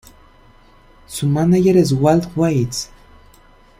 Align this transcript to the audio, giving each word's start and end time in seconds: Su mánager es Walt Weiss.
Su 1.05 1.27
mánager 1.27 1.77
es 1.77 1.91
Walt 1.91 2.35
Weiss. 2.35 2.89